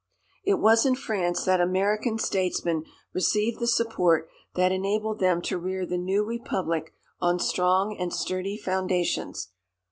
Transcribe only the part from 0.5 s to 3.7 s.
was in France that American statesmen received the